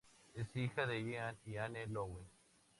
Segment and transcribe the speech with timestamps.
[0.33, 2.25] Es hija de Ian y Anne Lowe.